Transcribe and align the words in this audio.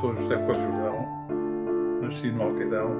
sou 0.00 0.14
José 0.14 0.36
Coelho 0.36 0.60
Jordão, 0.60 1.06
nasci 2.02 2.30
no 2.30 2.42
Alqueidão 2.42 2.90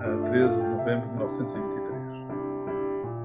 a 0.00 0.28
13 0.28 0.54
de 0.54 0.68
novembro 0.68 1.08
de 1.08 1.14
1923. 1.14 1.98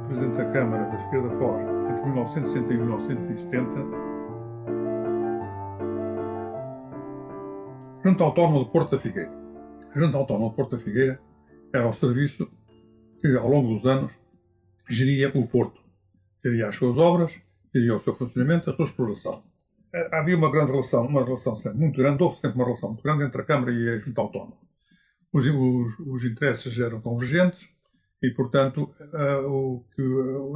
Presidente 0.07 0.37
da 0.37 0.45
Câmara 0.51 0.85
da 0.89 0.97
Figueira 0.97 1.29
da 1.29 1.35
Foz 1.35 1.61
entre 1.91 2.05
1961 2.05 2.73
e 2.73 2.79
1970. 2.79 3.75
Junta 8.03 8.23
Autónoma 8.23 8.59
do 8.59 8.65
Porto 8.71 8.91
da 8.91 8.97
Figueira. 8.97 9.31
A 9.93 9.99
Junta 9.99 10.17
Autónoma 10.17 10.49
do 10.49 10.55
Porto 10.55 10.77
da 10.77 10.83
Figueira 10.83 11.21
era 11.71 11.87
o 11.87 11.93
serviço 11.93 12.49
que, 13.21 13.37
ao 13.37 13.47
longo 13.47 13.75
dos 13.75 13.85
anos, 13.85 14.19
geria 14.89 15.29
o 15.35 15.47
Porto. 15.47 15.79
Geria 16.43 16.69
as 16.69 16.75
suas 16.75 16.97
obras, 16.97 17.39
geria 17.71 17.95
o 17.95 17.99
seu 17.99 18.15
funcionamento, 18.15 18.67
a 18.67 18.73
sua 18.73 18.85
exploração. 18.85 19.43
Eh, 19.93 20.09
havia 20.11 20.37
uma 20.37 20.51
grande 20.51 20.71
relação, 20.71 21.05
uma 21.05 21.23
relação 21.23 21.55
sempre 21.55 21.79
muito 21.79 21.97
grande, 21.97 22.21
houve 22.21 22.35
sempre 22.35 22.55
uma 22.55 22.65
relação 22.65 22.89
muito 22.89 23.03
grande 23.03 23.23
entre 23.23 23.41
a 23.41 23.45
Câmara 23.45 23.71
e 23.71 23.89
a 23.89 23.99
Junta 23.99 24.21
Autónoma. 24.21 24.57
Os, 25.33 25.45
os, 25.45 25.99
os 25.99 26.23
interesses 26.23 26.77
eram 26.79 27.01
convergentes 27.01 27.67
e, 28.21 28.29
portanto, 28.31 28.91
uh, 28.99 29.47
o 29.47 29.85
que 29.95 30.03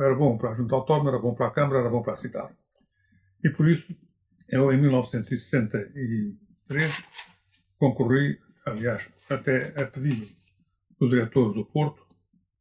era 0.03 0.13
bom 0.15 0.37
para 0.37 0.51
a 0.51 0.55
Junta 0.55 0.75
Autónoma 0.75 1.09
era 1.09 1.19
bom 1.19 1.33
para 1.33 1.47
a 1.47 1.51
Câmara, 1.51 1.79
era 1.79 1.89
bom 1.89 2.03
para 2.03 2.13
a 2.13 2.17
cidade. 2.17 2.53
E 3.43 3.49
por 3.49 3.67
isso, 3.67 3.95
eu 4.49 4.71
em 4.71 4.79
1963 4.79 7.03
concorri, 7.77 8.39
aliás, 8.65 9.09
até 9.29 9.73
a 9.81 9.85
pedido 9.85 10.27
do 10.99 11.09
diretor 11.09 11.53
do 11.53 11.65
Porto, 11.65 12.05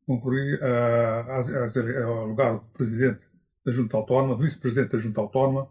concorri 0.07 0.59
a, 0.61 1.20
a, 1.20 1.41
a, 1.41 1.69
ao 2.05 2.27
lugar 2.27 2.59
de 2.59 2.65
presidente 2.73 3.27
da 3.65 3.73
Junta 3.73 3.97
Autónoma, 3.97 4.37
de 4.37 4.43
vice-presidente 4.43 4.93
da 4.93 4.98
Junta 4.98 5.20
Autónoma, 5.20 5.70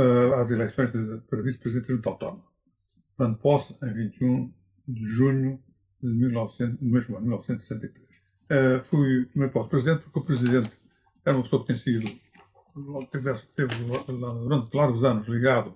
uh, 0.00 0.34
às 0.34 0.50
eleições 0.50 0.90
de, 0.90 1.18
para 1.28 1.42
vice-presidente 1.42 1.92
Junta 1.92 2.08
Autónoma. 2.08 2.44
Dando 3.18 3.38
posse 3.38 3.76
em 3.82 3.92
21 3.92 4.52
de 4.88 5.04
junho 5.04 5.62
de 6.02 6.08
1900, 6.08 6.78
do 6.78 6.86
mesmo 6.86 7.16
ano, 7.16 7.26
1963. 7.26 8.08
Uh, 8.50 8.80
fui 8.82 9.26
também 9.26 9.48
posse 9.50 9.68
presidente 9.68 10.02
porque 10.04 10.18
o 10.18 10.24
presidente 10.24 10.72
era 11.24 11.36
uma 11.36 11.42
pessoa 11.42 11.62
que 11.62 11.68
tem 11.68 11.78
sido, 11.78 12.10
teve 13.54 13.74
durante 14.06 14.74
largos 14.74 15.04
anos 15.04 15.28
ligado 15.28 15.74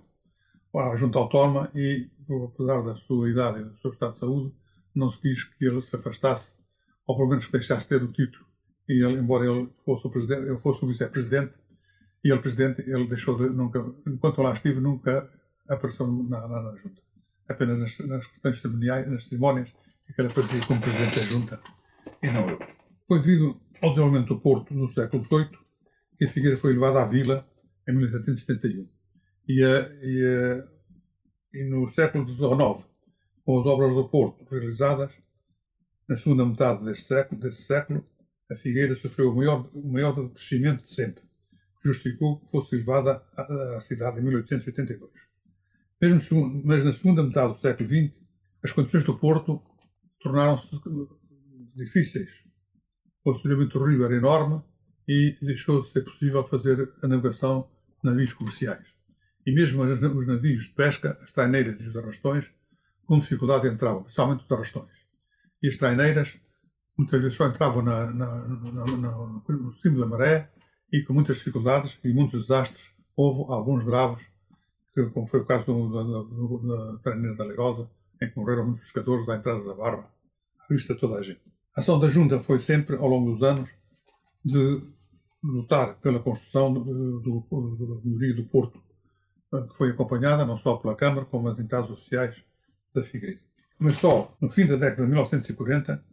à 0.75 0.95
Junta 0.97 1.19
Autónoma 1.19 1.71
e, 1.73 2.09
apesar 2.51 2.81
da 2.81 2.95
sua 2.95 3.29
idade 3.29 3.61
e 3.61 3.63
do 3.63 3.77
seu 3.77 3.91
estado 3.91 4.13
de 4.13 4.19
saúde, 4.19 4.53
não 4.93 5.11
se 5.11 5.19
quis 5.19 5.43
que 5.43 5.65
ele 5.65 5.81
se 5.81 5.95
afastasse, 5.95 6.55
ou 7.05 7.15
pelo 7.15 7.29
menos 7.29 7.45
que 7.45 7.51
deixasse 7.51 7.87
ter 7.87 8.03
o 8.03 8.11
título. 8.11 8.45
E 8.89 9.03
ele, 9.03 9.19
embora 9.19 9.45
ele 9.45 9.69
fosse 9.85 10.05
o 10.07 10.09
presidente, 10.09 10.47
eu 10.47 10.57
fosse 10.57 10.83
o 10.83 10.87
vice-presidente, 10.87 11.53
e 12.25 12.31
ele, 12.31 12.41
presidente, 12.41 12.81
ele 12.89 13.05
deixou 13.05 13.37
de, 13.37 13.55
nunca, 13.55 13.85
enquanto 14.07 14.41
lá 14.41 14.51
estive, 14.51 14.81
nunca 14.81 15.29
apareceu 15.69 16.07
na, 16.07 16.47
na, 16.47 16.63
na 16.63 16.75
junta. 16.75 16.99
Apenas 17.47 17.77
nas, 17.77 17.99
nas 17.99 18.25
questões 18.25 18.57
cerimoniais, 18.57 19.07
nas 19.07 19.25
cerimónias, 19.25 19.69
que 19.69 20.19
ele 20.19 20.29
aparecia 20.29 20.59
como 20.65 20.81
presidente 20.81 21.19
da 21.19 21.25
junta, 21.27 21.61
e 22.23 22.31
não 22.31 22.49
eu. 22.49 22.57
Foi 23.07 23.19
devido 23.19 23.61
ao 23.79 23.91
desenvolvimento 23.91 24.29
do 24.29 24.39
Porto 24.39 24.73
no 24.73 24.91
século 24.91 25.23
XVIII 25.23 25.49
que 26.17 26.25
a 26.25 26.29
Figueira 26.29 26.57
foi 26.57 26.73
levada 26.73 27.03
à 27.03 27.05
vila 27.05 27.47
em 27.87 27.95
1771. 27.95 28.89
E, 29.47 29.61
e, 29.61 30.63
e 31.53 31.63
no 31.65 31.87
século 31.89 32.27
XIX, 32.27 32.89
com 33.43 33.59
as 33.59 33.67
obras 33.67 33.93
do 33.93 34.09
Porto 34.09 34.43
realizadas, 34.49 35.11
na 36.09 36.17
segunda 36.17 36.43
metade 36.43 36.83
deste 36.85 37.05
século, 37.05 37.39
deste 37.39 37.61
século 37.61 38.03
a 38.51 38.55
Figueira 38.55 38.95
sofreu 38.95 39.31
o 39.31 39.35
maior, 39.35 39.69
o 39.75 39.91
maior 39.91 40.29
crescimento 40.31 40.85
de 40.85 40.93
sempre 40.93 41.24
justificou 41.87 42.39
que 42.39 42.51
fosse 42.51 42.75
levada 42.75 43.21
à 43.37 43.79
cidade 43.81 44.19
em 44.19 44.23
1882. 44.23 45.11
Mesmo, 46.01 46.61
mas 46.63 46.83
na 46.83 46.91
segunda 46.91 47.23
metade 47.23 47.53
do 47.53 47.59
século 47.59 47.87
XX, 47.87 48.13
as 48.63 48.71
condições 48.71 49.03
do 49.03 49.17
Porto 49.17 49.61
tornaram-se 50.19 50.69
difíceis. 51.75 52.29
O 53.23 53.33
funcionamento 53.33 53.77
do 53.77 53.85
rio 53.85 54.03
era 54.03 54.15
enorme 54.15 54.63
e 55.07 55.37
deixou 55.41 55.81
de 55.81 55.89
ser 55.89 56.03
possível 56.03 56.43
fazer 56.43 56.91
a 57.01 57.07
navegação 57.07 57.69
de 58.03 58.09
navios 58.09 58.33
comerciais. 58.33 58.85
E 59.45 59.53
mesmo 59.53 59.83
os 59.83 60.27
navios 60.27 60.63
de 60.63 60.69
pesca, 60.69 61.17
as 61.21 61.31
traineiras 61.31 61.79
e 61.79 61.87
os 61.87 61.95
arrastões, 61.95 62.51
com 63.05 63.19
dificuldade 63.19 63.67
entravam, 63.67 64.01
especialmente 64.01 64.43
os 64.43 64.51
arrastões. 64.51 64.91
E 65.61 65.69
as 65.69 65.77
traineiras 65.77 66.37
muitas 66.97 67.21
vezes 67.21 67.37
só 67.37 67.47
entravam 67.47 67.83
na, 67.83 68.11
na, 68.11 68.47
na, 68.47 68.85
no 68.85 69.73
cimo 69.73 69.99
da 69.99 70.07
maré 70.07 70.51
e 70.91 71.03
com 71.03 71.13
muitas 71.13 71.37
dificuldades 71.37 71.97
e 72.03 72.13
muitos 72.13 72.41
desastres. 72.41 72.85
Houve 73.15 73.51
alguns 73.51 73.83
graves, 73.83 74.25
como 75.13 75.27
foi 75.27 75.41
o 75.41 75.45
caso 75.45 75.65
da, 75.65 76.97
Treineira 76.99 77.35
da 77.35 77.45
Leirosa, 77.45 77.89
em 78.21 78.29
que 78.29 78.37
morreram 78.37 78.65
muitos 78.65 78.83
pescadores 78.83 79.27
à 79.29 79.35
entrada 79.35 79.63
da 79.63 79.73
Barra, 79.73 80.09
à 80.59 80.73
vista 80.73 80.93
de 80.93 80.99
toda 80.99 81.15
a 81.15 81.23
gente. 81.23 81.41
A 81.75 81.81
ação 81.81 81.99
da 81.99 82.09
Junta 82.09 82.39
foi 82.39 82.59
sempre, 82.59 82.95
ao 82.95 83.07
longo 83.07 83.31
dos 83.31 83.43
anos, 83.43 83.69
de 84.43 84.81
lutar 85.43 85.95
pela 85.99 86.19
construção 86.19 86.73
do, 86.73 88.01
melhoria 88.03 88.35
do 88.35 88.45
Porto, 88.45 88.81
que 89.51 89.77
foi 89.77 89.91
acompanhada 89.91 90.45
não 90.45 90.57
só 90.57 90.77
pela 90.77 90.95
Câmara, 90.95 91.25
como 91.25 91.47
as 91.47 91.59
entidades 91.59 91.91
oficiais 91.91 92.35
da 92.93 93.03
Figueira. 93.03 93.39
Mas 93.77 93.97
só 93.97 94.35
no 94.39 94.49
fim 94.49 94.65
da 94.65 94.75
década 94.75 95.03
de 95.03 95.07
1940 95.09 96.03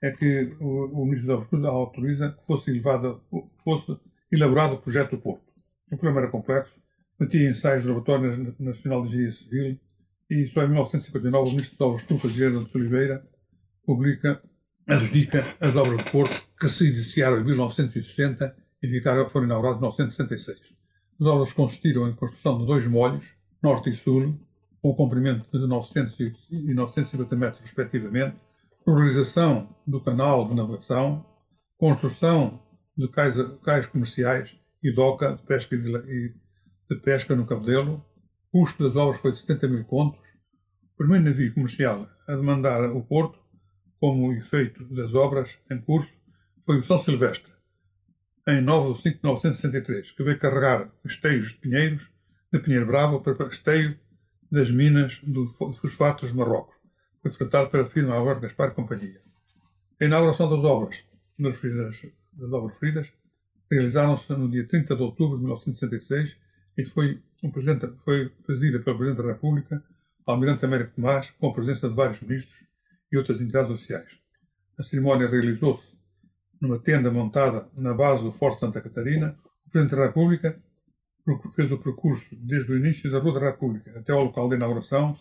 é 0.00 0.10
que 0.12 0.56
o, 0.60 1.02
o 1.02 1.04
Ministro 1.04 1.28
da 1.28 1.34
Agricultura 1.34 1.68
autoriza 1.70 2.30
que 2.30 2.46
fosse 2.46 2.70
elevada, 2.70 3.18
fosse 3.64 3.98
elaborado 4.30 4.74
o 4.74 4.78
projeto 4.78 5.12
do 5.12 5.18
Porto. 5.18 5.52
O 5.90 5.96
programa 5.96 6.20
era 6.20 6.30
complexo, 6.30 6.74
metia 7.18 7.48
ensaios 7.48 7.82
do 7.82 7.88
Laboratório 7.88 8.54
Nacional 8.58 9.02
de 9.02 9.08
Engenharia 9.08 9.32
Civil 9.32 9.80
e 10.30 10.46
só 10.46 10.62
em 10.62 10.68
1959 10.68 11.48
o 11.48 11.52
Ministro 11.52 11.78
das 11.78 11.88
Obras 11.88 12.02
Públicas, 12.02 12.32
Gerardo 12.32 12.64
de 12.64 12.76
Oliveira, 12.76 13.26
publica, 13.84 14.42
adjudica 14.86 15.56
as 15.58 15.74
obras 15.74 16.04
do 16.04 16.10
Porto 16.10 16.42
que 16.60 16.68
se 16.68 16.86
iniciaram 16.88 17.40
em 17.40 17.44
1960 17.44 18.56
e 18.82 18.88
ficaram, 18.88 19.28
foram 19.28 19.46
inauguradas 19.46 19.78
em 19.78 19.80
1966. 19.80 20.58
As 21.20 21.26
obras 21.26 21.52
consistiram 21.52 22.08
em 22.08 22.14
construção 22.14 22.58
de 22.58 22.66
dois 22.66 22.86
molhos, 22.86 23.26
norte 23.62 23.90
e 23.90 23.94
sul, 23.94 24.38
com 24.80 24.94
comprimento 24.94 25.58
de 25.58 25.66
900 25.66 26.14
e 26.50 26.74
950 26.74 27.36
metros, 27.36 27.62
respectivamente, 27.62 28.36
realização 28.86 29.74
do 29.86 30.00
canal 30.00 30.46
de 30.46 30.54
navegação, 30.54 31.24
construção 31.76 32.62
de 32.98 33.08
cais, 33.08 33.34
cais 33.64 33.86
comerciais 33.86 34.58
e 34.82 34.90
doca 34.90 35.36
de 35.36 35.42
pesca, 35.44 35.76
de, 35.76 36.34
de 36.90 36.96
pesca 36.96 37.36
no 37.36 37.46
Cabedelo. 37.46 38.04
O 38.52 38.60
custo 38.60 38.82
das 38.82 38.96
obras 38.96 39.20
foi 39.20 39.30
de 39.30 39.38
70 39.38 39.68
mil 39.68 39.84
contos. 39.84 40.20
O 40.94 40.96
primeiro 40.98 41.24
navio 41.24 41.54
comercial 41.54 42.08
a 42.26 42.34
demandar 42.34 42.90
o 42.90 43.00
porto, 43.02 43.38
como 44.00 44.32
efeito 44.32 44.84
das 44.92 45.14
obras 45.14 45.56
em 45.70 45.80
curso, 45.80 46.12
foi 46.64 46.80
o 46.80 46.84
São 46.84 46.98
Silvestre, 46.98 47.52
em 48.46 48.60
9 48.60 48.94
de 48.94 49.02
5 49.02 49.16
de 49.16 49.22
1963, 49.24 50.10
que 50.10 50.22
veio 50.22 50.38
carregar 50.38 50.90
esteios 51.04 51.48
de 51.48 51.54
pinheiros 51.54 52.10
de 52.52 52.58
Pinheiro 52.58 52.86
Bravo 52.86 53.20
para 53.20 53.46
esteio 53.48 53.98
das 54.50 54.70
minas 54.70 55.20
do 55.22 55.48
fosfatos 55.80 56.30
de 56.30 56.36
Marrocos. 56.36 56.74
Foi 57.22 57.30
tratado 57.30 57.70
pela 57.70 57.86
firma 57.86 58.14
Álvaro 58.14 58.40
Gaspar 58.40 58.72
Companhia. 58.74 59.20
A 60.00 60.04
inauguração 60.04 60.48
das 60.48 60.64
obras 60.64 61.04
nas 61.38 61.58
das 62.38 62.52
obras 62.52 62.72
referidas 62.74 63.12
realizaram-se 63.70 64.32
no 64.32 64.50
dia 64.50 64.66
30 64.66 64.96
de 64.96 65.02
outubro 65.02 65.36
de 65.36 65.44
1966 65.44 66.36
e 66.76 66.84
foi, 66.84 67.20
um 67.42 67.52
foi 68.04 68.30
presidida 68.46 68.78
pelo 68.80 68.96
Presidente 68.96 69.22
da 69.22 69.32
República, 69.32 69.82
Almirante 70.26 70.64
Américo 70.64 70.94
Tomás, 70.94 71.30
com 71.38 71.48
a 71.48 71.52
presença 71.52 71.88
de 71.88 71.94
vários 71.94 72.20
ministros 72.20 72.64
e 73.12 73.16
outras 73.16 73.40
entidades 73.40 73.70
oficiais. 73.70 74.08
A 74.78 74.82
cerimónia 74.82 75.28
realizou-se 75.28 75.96
numa 76.60 76.78
tenda 76.78 77.10
montada 77.10 77.68
na 77.76 77.94
base 77.94 78.22
do 78.22 78.32
Forte 78.32 78.60
Santa 78.60 78.80
Catarina. 78.80 79.36
O 79.66 79.70
Presidente 79.70 79.98
da 79.98 80.06
República 80.06 80.56
fez 81.54 81.70
o 81.72 81.78
percurso 81.78 82.34
desde 82.36 82.72
o 82.72 82.76
início 82.76 83.10
da 83.10 83.18
Rua 83.18 83.38
da 83.38 83.50
República 83.50 83.98
até 83.98 84.12
ao 84.12 84.24
local 84.24 84.48
de 84.48 84.56
inauguração, 84.56 85.16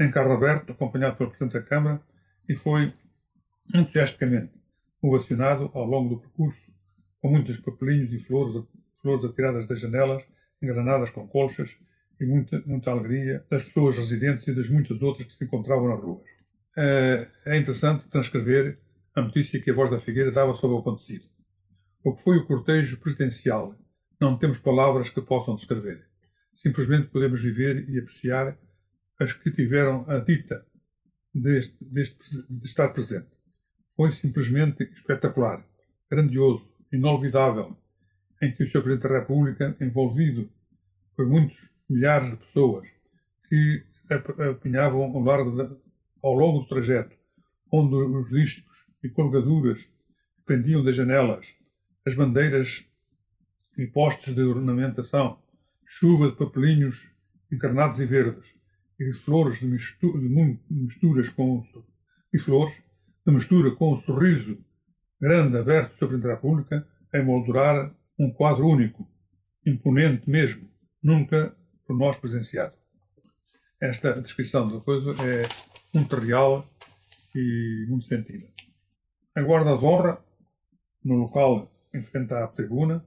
em 0.00 0.10
carro 0.10 0.32
aberto, 0.32 0.72
acompanhado 0.72 1.16
pelo 1.16 1.30
Presidente 1.30 1.60
da 1.60 1.62
Câmara, 1.62 2.00
e 2.48 2.56
foi 2.56 2.92
entusiasticamente 3.74 4.52
ovacionado 5.02 5.70
ao 5.74 5.84
longo 5.84 6.14
do 6.14 6.20
percurso, 6.20 6.69
com 7.20 7.28
muitos 7.30 7.58
papelinhos 7.58 8.12
e 8.12 8.18
flores, 8.18 8.64
flores 9.00 9.24
atiradas 9.24 9.66
das 9.66 9.80
janelas, 9.80 10.22
engranadas 10.62 11.10
com 11.10 11.26
colchas, 11.26 11.70
e 12.20 12.26
muita, 12.26 12.62
muita 12.66 12.90
alegria 12.90 13.44
das 13.50 13.64
pessoas 13.64 13.96
residentes 13.96 14.46
e 14.46 14.54
das 14.54 14.68
muitas 14.68 15.00
outras 15.00 15.26
que 15.26 15.32
se 15.32 15.44
encontravam 15.44 15.88
nas 15.88 16.02
ruas. 16.02 16.28
É, 16.76 17.28
é 17.46 17.56
interessante 17.56 18.08
transcrever 18.08 18.78
a 19.14 19.22
notícia 19.22 19.60
que 19.60 19.70
a 19.70 19.74
Voz 19.74 19.90
da 19.90 19.98
Figueira 19.98 20.30
dava 20.30 20.54
sobre 20.54 20.76
o 20.76 20.80
acontecido. 20.80 21.24
O 22.04 22.14
que 22.14 22.22
foi 22.22 22.36
o 22.36 22.46
cortejo 22.46 22.98
presidencial? 22.98 23.74
Não 24.20 24.36
temos 24.36 24.58
palavras 24.58 25.08
que 25.08 25.20
possam 25.22 25.56
descrever. 25.56 26.06
Simplesmente 26.54 27.08
podemos 27.08 27.40
viver 27.40 27.88
e 27.88 27.98
apreciar 27.98 28.58
as 29.18 29.32
que 29.32 29.50
tiveram 29.50 30.04
a 30.06 30.18
dita 30.18 30.66
deste, 31.34 31.74
deste, 31.80 32.18
de 32.50 32.66
estar 32.66 32.90
presente 32.90 33.40
foi 34.00 34.12
simplesmente 34.12 34.82
espetacular, 34.84 35.62
grandioso, 36.10 36.66
inolvidável, 36.92 37.76
em 38.42 38.52
que 38.54 38.64
o 38.64 38.66
Sr. 38.66 38.82
Presidente 38.82 39.08
da 39.08 39.18
República, 39.20 39.76
envolvido 39.80 40.50
por 41.16 41.26
muitos 41.26 41.58
milhares 41.88 42.30
de 42.30 42.36
pessoas 42.36 42.88
que 43.48 43.84
apinhavam 44.50 45.04
ao, 46.22 46.34
longo 46.34 46.60
do 46.60 46.68
trajeto, 46.68 47.16
onde 47.72 47.94
os 47.94 48.30
discos 48.30 48.86
e 49.02 49.08
colgaduras 49.08 49.80
pendiam 50.46 50.82
das 50.82 50.96
janelas, 50.96 51.46
as 52.06 52.14
bandeiras 52.14 52.84
e 53.76 53.86
postes 53.86 54.34
de 54.34 54.42
ornamentação, 54.42 55.38
chuva 55.86 56.30
de 56.30 56.36
papelinhos 56.36 57.06
encarnados 57.52 58.00
e 58.00 58.06
verdes, 58.06 58.48
e 58.98 59.12
flores 59.14 59.58
de, 59.58 59.66
de 59.66 60.58
misturas 60.70 61.28
com 61.30 61.64
e 62.32 62.38
flores 62.38 62.74
de 63.26 63.32
mistura 63.32 63.74
com 63.74 63.94
um 63.94 63.96
sorriso 63.96 64.58
grande 65.20 65.58
aberto 65.58 65.98
sobre 65.98 66.16
a 66.16 66.18
entrada 66.18 66.40
pública 66.40 66.86
emoldurar 67.12 67.94
um 68.18 68.32
quadro 68.32 68.66
único, 68.66 69.06
imponente 69.66 70.28
mesmo, 70.28 70.68
nunca 71.02 71.54
por 71.86 71.96
nós 71.96 72.16
presenciado. 72.16 72.74
Esta 73.80 74.20
descrição 74.20 74.70
da 74.70 74.80
coisa 74.80 75.10
é 75.22 75.48
muito 75.94 76.16
real 76.16 76.66
e 77.34 77.86
muito 77.88 78.06
sentida. 78.06 78.46
A 79.34 79.42
guarda 79.42 79.76
de 79.76 79.84
honra, 79.84 80.22
no 81.04 81.14
local 81.16 81.70
em 81.94 82.02
frente 82.02 82.32
à 82.32 82.46
tribuna, 82.46 83.04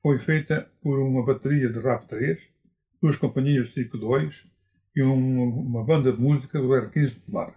foi 0.00 0.18
feita 0.18 0.70
por 0.80 0.98
uma 1.00 1.24
bateria 1.24 1.68
de 1.68 1.78
RAP 1.80 2.06
3, 2.06 2.38
duas 3.02 3.16
companhias 3.16 3.68
de 3.68 3.84
2 3.84 4.44
e 4.94 5.02
uma, 5.02 5.44
uma, 5.44 5.84
banda 5.84 6.12
de 6.12 6.20
música 6.20 6.60
do 6.60 6.68
R15 6.68 7.24
de 7.24 7.30
Mar. 7.32 7.54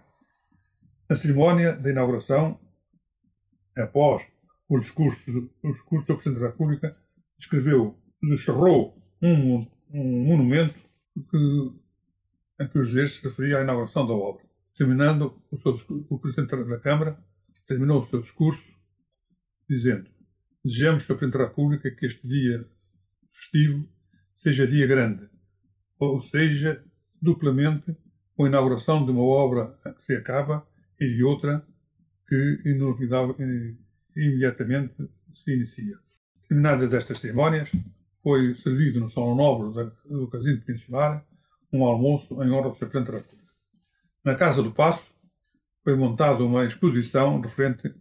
Na 1.08 1.16
cerimónia 1.16 1.72
da 1.72 1.90
inauguração, 1.90 2.58
após 3.76 4.26
o 4.68 4.78
discurso, 4.78 5.50
o 5.62 5.72
discurso 5.72 6.08
do 6.08 6.14
Presidente 6.16 6.40
da 6.40 6.48
República, 6.48 6.96
escreveu, 7.38 7.98
cerrou 8.38 8.96
um, 9.20 9.66
um 9.92 10.24
monumento 10.26 10.78
que, 11.14 11.72
em 12.60 12.68
que 12.68 12.78
os 12.78 12.90
dias 12.90 13.14
se 13.14 13.24
referia 13.24 13.58
à 13.58 13.62
inauguração 13.62 14.06
da 14.06 14.14
obra. 14.14 14.44
Terminando 14.76 15.40
o, 15.50 15.56
seu, 15.56 15.76
o 16.08 16.18
Presidente 16.18 16.56
da 16.64 16.78
Câmara 16.78 17.18
terminou 17.66 18.00
o 18.00 18.06
seu 18.06 18.20
discurso 18.20 18.66
dizendo 19.68 20.10
Desejamos, 20.64 21.02
Sr. 21.02 21.16
Presidente 21.16 21.38
da 21.38 21.48
República, 21.48 21.90
que 21.90 22.06
este 22.06 22.26
dia 22.26 22.64
festivo 23.28 23.88
seja 24.36 24.66
dia 24.66 24.86
grande, 24.86 25.28
ou 25.98 26.20
seja, 26.22 26.84
duplamente 27.20 27.96
com 28.36 28.44
a 28.44 28.48
inauguração 28.48 29.04
de 29.04 29.10
uma 29.10 29.22
obra 29.22 29.76
que 29.96 30.04
se 30.04 30.14
acaba 30.14 30.64
e 31.00 31.16
de 31.16 31.24
outra 31.24 31.66
que 32.32 33.78
imediatamente 34.16 34.94
se 35.44 35.54
inicia. 35.54 35.98
Terminadas 36.48 36.94
estas 36.94 37.18
cerimónias, 37.18 37.70
foi 38.22 38.54
servido 38.54 39.00
no 39.00 39.10
Salão 39.10 39.34
Nobre 39.34 39.90
do 40.06 40.28
Casino 40.28 40.62
Peninsular 40.62 41.22
um 41.70 41.84
almoço 41.84 42.42
em 42.42 42.50
honra 42.50 42.70
do 42.70 42.76
Sr. 42.76 42.88
Presidente 42.88 43.10
da 43.10 43.18
República. 43.18 43.52
Na 44.24 44.34
Casa 44.34 44.62
do 44.62 44.72
Passo 44.72 45.04
foi 45.84 45.94
montada 45.94 46.42
uma 46.42 46.64
exposição 46.64 47.38
referente 47.38 47.94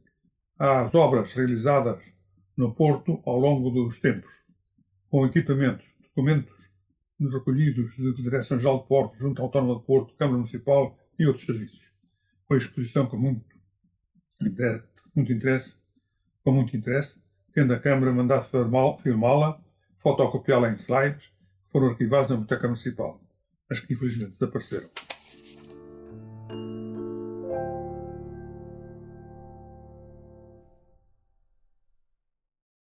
às 0.57 0.95
obras 0.95 1.33
realizadas 1.33 2.01
no 2.55 2.73
Porto 2.73 3.21
ao 3.25 3.37
longo 3.37 3.69
dos 3.69 3.99
tempos, 3.99 4.31
com 5.09 5.25
equipamentos, 5.25 5.85
documentos 6.03 6.53
recolhidos 7.19 7.97
da 7.97 8.11
Direção-Geral 8.11 8.81
de 8.81 8.87
Porto, 8.87 9.17
Junta 9.17 9.41
Autónoma 9.41 9.79
de 9.79 9.85
Porto, 9.85 10.15
Câmara 10.15 10.37
Municipal 10.37 10.97
e 11.19 11.25
outros 11.25 11.45
serviços. 11.45 11.91
Foi 12.47 12.57
exposição 12.57 13.07
com 13.07 13.17
muito 13.17 13.50
muito 15.15 15.31
interesse, 15.31 15.75
com 16.43 16.51
muito 16.51 16.75
interesse, 16.75 17.19
tendo 17.53 17.73
a 17.73 17.79
Câmara 17.79 18.11
mandado 18.11 18.45
filmá-la, 19.01 19.59
fotocopiá-la 19.99 20.71
em 20.71 20.75
slides, 20.75 21.25
que 21.25 21.71
foram 21.71 21.89
arquivados 21.89 22.29
na 22.29 22.37
Biblioteca 22.37 22.67
Municipal, 22.67 23.21
mas 23.69 23.79
que 23.79 23.93
infelizmente 23.93 24.31
desapareceram. 24.31 24.89